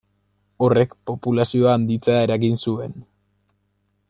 [0.67, 3.01] Horrek populazioa handitzea eragin zuen.